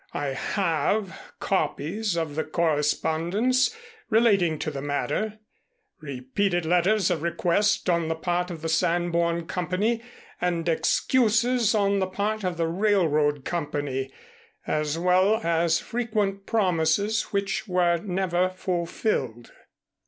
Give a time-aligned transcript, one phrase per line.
[0.15, 3.77] I have copies of the correspondence,
[4.09, 5.37] relating to the matter:
[5.99, 10.01] repeated letters of request on the part of the Sanborn Company
[10.41, 14.11] and excuses on the part of the railroad company,
[14.65, 19.51] as well as frequent promises which were never fulfilled."